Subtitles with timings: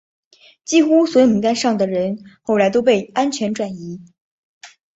[0.65, 4.01] 几乎所有名单上的人后来都被安全转移。